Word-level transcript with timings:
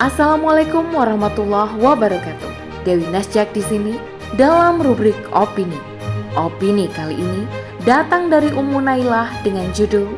Assalamualaikum 0.00 0.96
warahmatullahi 0.96 1.76
wabarakatuh. 1.76 2.48
Dewi 2.88 3.04
Nasjak 3.12 3.52
di 3.52 3.60
sini 3.60 4.00
dalam 4.40 4.80
rubrik 4.80 5.12
opini. 5.28 5.76
Opini 6.40 6.88
kali 6.88 7.20
ini 7.20 7.44
datang 7.84 8.32
dari 8.32 8.48
Ummu 8.48 8.80
Nailah 8.80 9.28
dengan 9.44 9.68
judul 9.76 10.08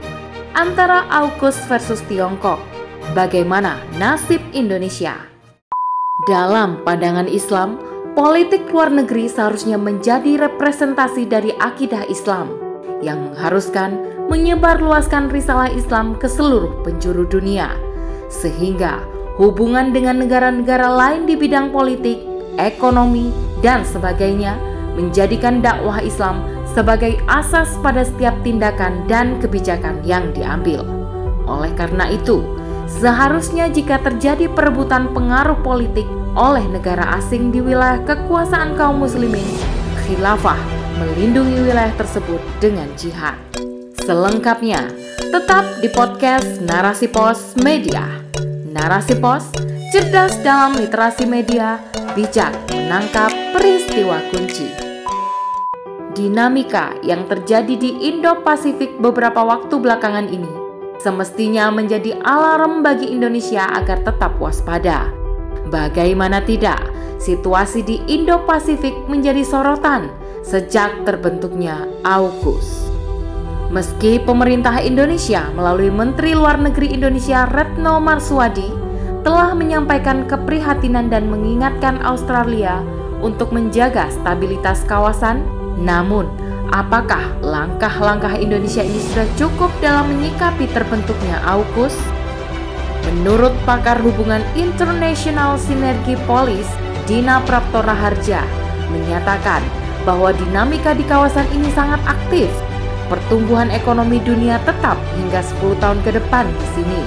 Antara 0.54 1.02
AUKUS 1.10 1.66
versus 1.66 1.98
Tiongkok. 2.06 2.62
Bagaimana 3.10 3.82
nasib 3.98 4.38
Indonesia? 4.54 5.18
Dalam 6.30 6.86
pandangan 6.86 7.26
Islam, 7.26 7.82
politik 8.14 8.70
luar 8.70 8.86
negeri 8.86 9.26
seharusnya 9.26 9.82
menjadi 9.82 10.46
representasi 10.46 11.26
dari 11.26 11.58
akidah 11.58 12.06
Islam 12.06 12.54
yang 13.02 13.18
mengharuskan 13.34 13.98
menyebarluaskan 14.30 15.34
risalah 15.34 15.74
Islam 15.74 16.14
ke 16.22 16.30
seluruh 16.30 16.70
penjuru 16.86 17.26
dunia, 17.26 17.74
sehingga 18.30 19.02
hubungan 19.40 19.94
dengan 19.94 20.20
negara-negara 20.20 20.88
lain 20.92 21.24
di 21.24 21.34
bidang 21.36 21.72
politik 21.72 22.32
ekonomi, 22.60 23.32
dan 23.62 23.86
sebagainya, 23.86 24.58
menjadikan 24.98 25.64
dakwah 25.64 26.02
Islam 26.02 26.42
sebagai 26.68 27.16
asas 27.30 27.78
pada 27.80 28.04
setiap 28.04 28.34
tindakan 28.44 29.06
dan 29.08 29.38
kebijakan 29.40 30.02
yang 30.04 30.32
diambil. 30.36 30.84
Oleh 31.48 31.72
karena 31.76 32.10
itu, 32.10 32.44
seharusnya 33.00 33.70
jika 33.72 34.00
terjadi 34.02 34.50
perebutan 34.52 35.12
pengaruh 35.12 35.56
politik 35.64 36.04
oleh 36.32 36.64
negara 36.68 37.20
asing 37.20 37.52
di 37.52 37.60
wilayah 37.60 38.00
kekuasaan 38.04 38.74
kaum 38.76 39.00
muslimin, 39.00 39.46
khilafah 40.04 40.58
melindungi 41.00 41.60
wilayah 41.60 41.92
tersebut 41.96 42.40
dengan 42.60 42.88
jihad. 42.96 43.36
Selengkapnya, 44.02 44.90
tetap 45.30 45.64
di 45.78 45.88
podcast 45.92 46.58
Narasi 46.64 47.06
Pos 47.06 47.54
Media. 47.62 48.22
Narasi 48.72 49.20
Pos, 49.20 49.52
cerdas 49.92 50.40
dalam 50.40 50.72
literasi 50.80 51.28
media, 51.28 51.76
bijak 52.16 52.56
menangkap 52.72 53.28
peristiwa 53.52 54.16
kunci. 54.32 54.64
Dinamika 56.16 56.96
yang 57.04 57.28
terjadi 57.28 57.76
di 57.76 58.08
Indo-Pasifik 58.08 58.96
beberapa 58.96 59.44
waktu 59.44 59.76
belakangan 59.76 60.24
ini 60.24 60.48
semestinya 61.04 61.68
menjadi 61.68 62.16
alarm 62.24 62.80
bagi 62.80 63.12
Indonesia 63.12 63.68
agar 63.76 64.00
tetap 64.08 64.40
waspada. 64.40 65.12
Bagaimana 65.68 66.40
tidak, 66.40 66.80
situasi 67.20 67.84
di 67.84 68.00
Indo-Pasifik 68.08 69.04
menjadi 69.04 69.44
sorotan 69.44 70.08
sejak 70.40 71.04
terbentuknya 71.04 71.84
AUKUS. 72.08 72.91
Meski 73.72 74.20
pemerintah 74.20 74.84
Indonesia 74.84 75.48
melalui 75.56 75.88
Menteri 75.88 76.36
Luar 76.36 76.60
Negeri 76.60 76.92
Indonesia 76.92 77.48
Retno 77.48 78.04
Marswadi 78.04 78.68
telah 79.24 79.56
menyampaikan 79.56 80.28
keprihatinan 80.28 81.08
dan 81.08 81.32
mengingatkan 81.32 81.96
Australia 82.04 82.84
untuk 83.24 83.48
menjaga 83.48 84.12
stabilitas 84.12 84.84
kawasan. 84.84 85.40
Namun, 85.80 86.28
apakah 86.68 87.32
langkah-langkah 87.40 88.36
Indonesia 88.36 88.84
ini 88.84 89.00
sudah 89.08 89.24
cukup 89.40 89.72
dalam 89.80 90.04
menyikapi 90.12 90.68
terbentuknya 90.68 91.40
AUKUS? 91.48 91.96
Menurut 93.08 93.56
pakar 93.64 93.96
hubungan 94.04 94.44
internasional 94.52 95.56
sinergi 95.56 96.20
polis, 96.28 96.68
Dina 97.08 97.40
Praptora 97.48 97.96
Harja, 97.96 98.44
menyatakan 98.92 99.64
bahwa 100.04 100.28
dinamika 100.36 100.92
di 100.92 101.08
kawasan 101.08 101.48
ini 101.56 101.72
sangat 101.72 102.04
aktif. 102.04 102.52
Pertumbuhan 103.12 103.68
ekonomi 103.68 104.24
dunia 104.24 104.56
tetap 104.64 104.96
hingga 105.20 105.44
10 105.44 105.76
tahun 105.84 106.00
ke 106.00 106.16
depan 106.16 106.48
di 106.48 106.66
sini 106.72 107.00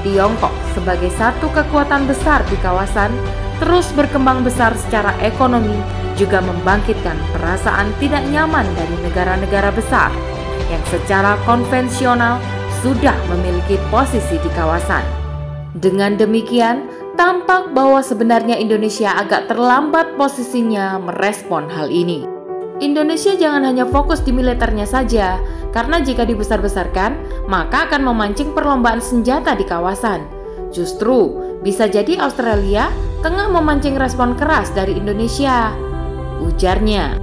Tiongkok 0.00 0.56
sebagai 0.72 1.12
satu 1.12 1.52
kekuatan 1.52 2.08
besar 2.08 2.40
di 2.48 2.56
kawasan 2.64 3.12
terus 3.60 3.92
berkembang 3.92 4.40
besar 4.40 4.72
secara 4.72 5.12
ekonomi 5.20 5.76
juga 6.16 6.40
membangkitkan 6.40 7.20
perasaan 7.36 7.92
tidak 8.00 8.24
nyaman 8.32 8.64
dari 8.72 8.96
negara-negara 9.04 9.68
besar 9.76 10.08
yang 10.72 10.80
secara 10.88 11.36
konvensional 11.44 12.40
sudah 12.80 13.16
memiliki 13.28 13.76
posisi 13.92 14.40
di 14.40 14.50
kawasan. 14.56 15.04
Dengan 15.76 16.16
demikian, 16.16 16.88
tampak 17.20 17.76
bahwa 17.76 18.00
sebenarnya 18.00 18.56
Indonesia 18.56 19.12
agak 19.12 19.52
terlambat 19.52 20.16
posisinya 20.16 20.96
merespon 20.96 21.68
hal 21.68 21.92
ini. 21.92 22.39
Indonesia 22.80 23.36
jangan 23.36 23.68
hanya 23.68 23.84
fokus 23.84 24.24
di 24.24 24.32
militernya 24.32 24.88
saja, 24.88 25.36
karena 25.68 26.00
jika 26.00 26.24
dibesar-besarkan, 26.24 27.12
maka 27.44 27.84
akan 27.84 28.08
memancing 28.08 28.56
perlombaan 28.56 29.04
senjata 29.04 29.52
di 29.52 29.68
kawasan. 29.68 30.24
Justru 30.72 31.36
bisa 31.60 31.84
jadi 31.84 32.16
Australia 32.24 32.88
tengah 33.20 33.52
memancing 33.52 34.00
respon 34.00 34.32
keras 34.32 34.72
dari 34.72 34.96
Indonesia. 34.96 35.76
Ujarnya, 36.40 37.20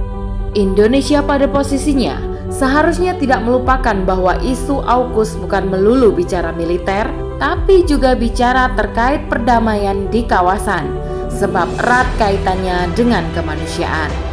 Indonesia 0.54 1.26
pada 1.26 1.50
posisinya 1.50 2.22
seharusnya 2.54 3.18
tidak 3.18 3.42
melupakan 3.42 3.98
bahwa 4.06 4.38
isu 4.38 4.78
AUKUS 4.86 5.42
bukan 5.42 5.74
melulu 5.74 6.14
bicara 6.14 6.54
militer, 6.54 7.10
tapi 7.42 7.82
juga 7.82 8.14
bicara 8.14 8.70
terkait 8.78 9.26
perdamaian 9.26 10.06
di 10.06 10.22
kawasan, 10.22 10.86
sebab 11.34 11.66
erat 11.82 12.06
kaitannya 12.14 12.94
dengan 12.94 13.26
kemanusiaan 13.34 14.27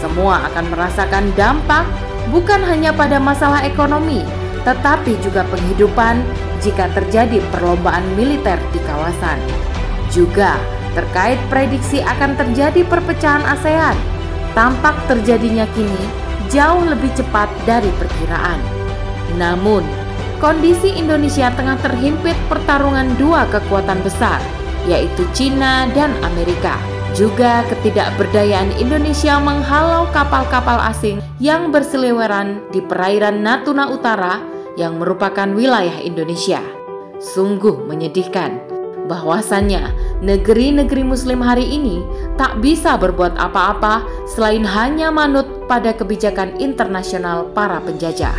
semua 0.00 0.48
akan 0.50 0.72
merasakan 0.72 1.28
dampak 1.36 1.84
bukan 2.32 2.64
hanya 2.64 2.90
pada 2.90 3.20
masalah 3.20 3.60
ekonomi, 3.62 4.24
tetapi 4.64 5.20
juga 5.20 5.44
penghidupan 5.52 6.24
jika 6.64 6.88
terjadi 6.96 7.38
perlombaan 7.52 8.04
militer 8.16 8.56
di 8.72 8.80
kawasan. 8.88 9.38
Juga 10.10 10.56
terkait 10.96 11.38
prediksi 11.46 12.02
akan 12.02 12.34
terjadi 12.34 12.82
perpecahan 12.88 13.46
ASEAN, 13.46 13.94
tampak 14.56 14.96
terjadinya 15.06 15.68
kini 15.76 16.02
jauh 16.50 16.82
lebih 16.82 17.12
cepat 17.14 17.46
dari 17.62 17.88
perkiraan. 17.94 18.58
Namun, 19.38 19.86
kondisi 20.42 20.90
Indonesia 20.98 21.54
tengah 21.54 21.78
terhimpit 21.78 22.34
pertarungan 22.50 23.14
dua 23.14 23.46
kekuatan 23.46 24.02
besar, 24.02 24.42
yaitu 24.90 25.22
China 25.30 25.86
dan 25.94 26.10
Amerika 26.26 26.74
juga 27.14 27.66
ketidakberdayaan 27.66 28.78
Indonesia 28.78 29.38
menghalau 29.42 30.06
kapal-kapal 30.14 30.78
asing 30.90 31.18
yang 31.42 31.74
berseliweran 31.74 32.62
di 32.70 32.78
perairan 32.78 33.42
Natuna 33.42 33.90
Utara 33.90 34.38
yang 34.78 35.02
merupakan 35.02 35.50
wilayah 35.50 35.98
Indonesia. 35.98 36.62
Sungguh 37.18 37.84
menyedihkan 37.84 38.62
bahwasannya 39.10 39.90
negeri-negeri 40.22 41.02
muslim 41.02 41.42
hari 41.42 41.66
ini 41.66 41.98
tak 42.38 42.62
bisa 42.62 42.94
berbuat 42.94 43.34
apa-apa 43.34 44.06
selain 44.30 44.62
hanya 44.62 45.10
manut 45.10 45.66
pada 45.66 45.90
kebijakan 45.90 46.54
internasional 46.62 47.50
para 47.50 47.82
penjajah. 47.82 48.38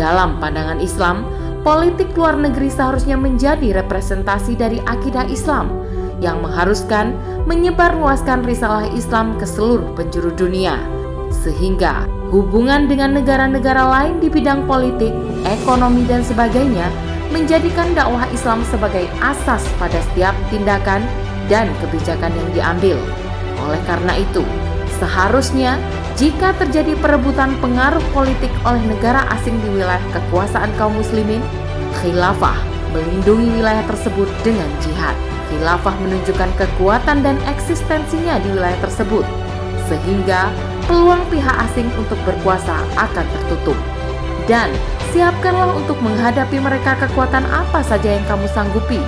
Dalam 0.00 0.40
pandangan 0.40 0.80
Islam, 0.80 1.28
politik 1.60 2.16
luar 2.16 2.40
negeri 2.40 2.72
seharusnya 2.72 3.20
menjadi 3.20 3.84
representasi 3.84 4.56
dari 4.56 4.80
akidah 4.88 5.28
Islam 5.28 5.91
yang 6.22 6.38
mengharuskan 6.38 7.18
menyebarluaskan 7.50 8.46
risalah 8.46 8.86
Islam 8.94 9.34
ke 9.36 9.44
seluruh 9.44 9.90
penjuru 9.98 10.30
dunia, 10.30 10.78
sehingga 11.42 12.06
hubungan 12.30 12.86
dengan 12.86 13.18
negara-negara 13.18 13.82
lain 13.82 14.22
di 14.22 14.30
bidang 14.30 14.64
politik, 14.70 15.10
ekonomi, 15.42 16.06
dan 16.06 16.22
sebagainya 16.22 16.86
menjadikan 17.34 17.90
dakwah 17.98 18.24
Islam 18.30 18.62
sebagai 18.70 19.10
asas 19.18 19.66
pada 19.82 19.98
setiap 20.12 20.32
tindakan 20.54 21.02
dan 21.50 21.66
kebijakan 21.82 22.30
yang 22.30 22.48
diambil. 22.54 22.96
Oleh 23.66 23.82
karena 23.84 24.14
itu, 24.22 24.46
seharusnya 25.02 25.80
jika 26.14 26.54
terjadi 26.60 26.94
perebutan 27.02 27.56
pengaruh 27.58 28.04
politik 28.14 28.52
oleh 28.62 28.80
negara 28.84 29.26
asing 29.34 29.58
di 29.64 29.68
wilayah 29.74 30.04
kekuasaan 30.12 30.70
kaum 30.78 30.94
muslimin, 30.94 31.42
khilafah 31.98 32.56
melindungi 32.92 33.48
wilayah 33.58 33.82
tersebut 33.88 34.28
dengan 34.44 34.68
jihad 34.84 35.16
khilafah 35.52 35.92
menunjukkan 36.00 36.50
kekuatan 36.56 37.20
dan 37.20 37.36
eksistensinya 37.44 38.40
di 38.40 38.48
wilayah 38.56 38.80
tersebut, 38.80 39.28
sehingga 39.84 40.48
peluang 40.88 41.20
pihak 41.28 41.52
asing 41.68 41.92
untuk 42.00 42.16
berkuasa 42.24 42.80
akan 42.96 43.26
tertutup. 43.28 43.76
Dan 44.48 44.72
siapkanlah 45.12 45.76
untuk 45.76 46.00
menghadapi 46.00 46.56
mereka 46.58 46.96
kekuatan 47.04 47.44
apa 47.52 47.84
saja 47.84 48.16
yang 48.16 48.24
kamu 48.24 48.48
sanggupi, 48.50 48.98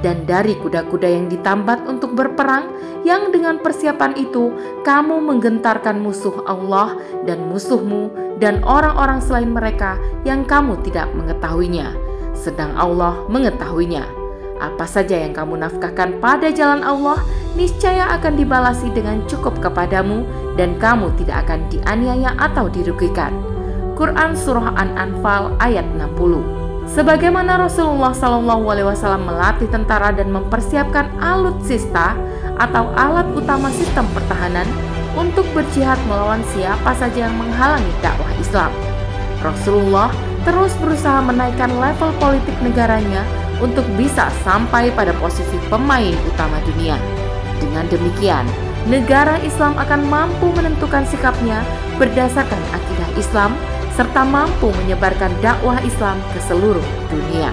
dan 0.00 0.22
dari 0.24 0.54
kuda-kuda 0.56 1.10
yang 1.10 1.26
ditambat 1.26 1.82
untuk 1.84 2.14
berperang, 2.14 2.70
yang 3.02 3.34
dengan 3.34 3.58
persiapan 3.58 4.14
itu 4.16 4.54
kamu 4.86 5.18
menggentarkan 5.18 5.98
musuh 5.98 6.46
Allah 6.46 6.96
dan 7.26 7.50
musuhmu 7.50 8.10
dan 8.38 8.62
orang-orang 8.62 9.18
selain 9.18 9.50
mereka 9.50 9.98
yang 10.22 10.46
kamu 10.46 10.78
tidak 10.86 11.10
mengetahuinya, 11.12 11.92
sedang 12.32 12.72
Allah 12.78 13.18
mengetahuinya 13.26 14.17
apa 14.58 14.84
saja 14.84 15.14
yang 15.18 15.34
kamu 15.34 15.58
nafkahkan 15.62 16.18
pada 16.22 16.50
jalan 16.50 16.82
Allah, 16.82 17.22
niscaya 17.54 18.10
akan 18.18 18.38
dibalasi 18.38 18.90
dengan 18.94 19.22
cukup 19.30 19.58
kepadamu 19.58 20.26
dan 20.58 20.74
kamu 20.78 21.10
tidak 21.18 21.46
akan 21.46 21.66
dianiaya 21.70 22.34
atau 22.38 22.66
dirugikan. 22.70 23.34
Quran 23.98 24.38
Surah 24.38 24.78
An-Anfal 24.78 25.58
ayat 25.58 25.82
60 25.98 26.58
Sebagaimana 26.88 27.60
Rasulullah 27.60 28.14
Wasallam 28.14 29.28
melatih 29.28 29.68
tentara 29.68 30.08
dan 30.14 30.32
mempersiapkan 30.32 31.12
alutsista 31.20 32.16
atau 32.56 32.88
alat 32.96 33.28
utama 33.36 33.68
sistem 33.68 34.08
pertahanan 34.16 34.64
untuk 35.12 35.44
berjihad 35.52 36.00
melawan 36.08 36.40
siapa 36.56 36.96
saja 36.96 37.28
yang 37.28 37.36
menghalangi 37.36 37.92
dakwah 38.00 38.32
Islam. 38.40 38.72
Rasulullah 39.44 40.08
terus 40.48 40.72
berusaha 40.80 41.20
menaikkan 41.20 41.68
level 41.76 42.10
politik 42.16 42.56
negaranya 42.64 43.20
untuk 43.58 43.84
bisa 43.98 44.30
sampai 44.46 44.90
pada 44.94 45.10
posisi 45.18 45.58
pemain 45.66 46.14
utama 46.26 46.58
dunia. 46.66 46.98
Dengan 47.58 47.86
demikian, 47.90 48.46
negara 48.86 49.38
Islam 49.42 49.74
akan 49.76 50.00
mampu 50.06 50.50
menentukan 50.54 51.02
sikapnya 51.10 51.62
berdasarkan 51.98 52.62
akidah 52.70 53.10
Islam 53.18 53.52
serta 53.98 54.22
mampu 54.22 54.70
menyebarkan 54.84 55.34
dakwah 55.42 55.82
Islam 55.82 56.22
ke 56.30 56.38
seluruh 56.46 56.84
dunia. 57.10 57.50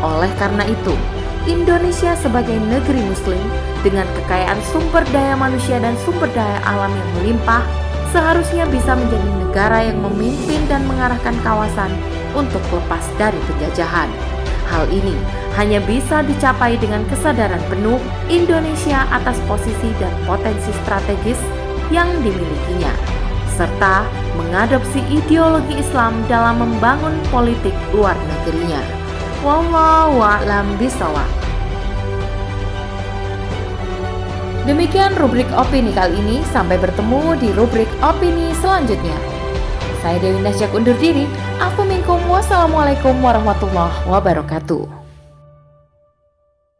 Oleh 0.00 0.32
karena 0.40 0.64
itu, 0.64 0.96
Indonesia 1.44 2.16
sebagai 2.16 2.56
negeri 2.56 3.02
muslim 3.04 3.38
dengan 3.84 4.08
kekayaan 4.14 4.62
sumber 4.72 5.04
daya 5.12 5.36
manusia 5.36 5.76
dan 5.82 5.98
sumber 6.06 6.30
daya 6.32 6.62
alam 6.64 6.90
yang 6.94 7.10
melimpah 7.20 7.60
seharusnya 8.14 8.64
bisa 8.70 8.94
menjadi 8.94 9.28
negara 9.42 9.78
yang 9.84 9.98
memimpin 10.00 10.62
dan 10.70 10.86
mengarahkan 10.86 11.34
kawasan 11.42 11.90
untuk 12.32 12.62
lepas 12.72 13.04
dari 13.20 13.36
penjajahan. 13.50 14.31
Hal 14.72 14.88
ini 14.88 15.12
hanya 15.60 15.84
bisa 15.84 16.24
dicapai 16.24 16.80
dengan 16.80 17.04
kesadaran 17.12 17.60
penuh 17.68 18.00
Indonesia 18.32 19.04
atas 19.12 19.36
posisi 19.44 19.92
dan 20.00 20.10
potensi 20.24 20.72
strategis 20.80 21.36
yang 21.92 22.08
dimilikinya 22.24 22.90
serta 23.52 24.08
mengadopsi 24.40 25.04
ideologi 25.12 25.76
Islam 25.76 26.24
dalam 26.24 26.64
membangun 26.64 27.12
politik 27.28 27.76
luar 27.92 28.16
negerinya. 28.16 28.80
Wallahu 29.44 30.24
a'lam 30.24 30.72
bishawab. 30.80 31.28
Demikian 34.62 35.18
rubrik 35.18 35.50
opini 35.52 35.90
kali 35.90 36.16
ini, 36.22 36.38
sampai 36.54 36.78
bertemu 36.78 37.34
di 37.42 37.50
rubrik 37.52 37.90
opini 37.98 38.54
selanjutnya. 38.62 39.41
Saya 40.02 40.18
Dewi 40.18 40.42
Nasyak 40.42 40.74
undur 40.74 40.98
diri, 40.98 41.30
aku 41.62 41.86
minkum 41.86 42.18
wassalamualaikum 42.26 43.22
warahmatullahi 43.22 44.02
wabarakatuh. 44.10 45.01